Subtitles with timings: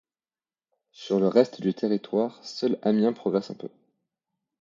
[0.93, 3.69] Sur le reste du territoire, seul Amiens progresse un peu.